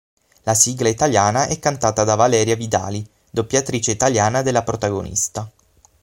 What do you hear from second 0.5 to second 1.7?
sigla italiana è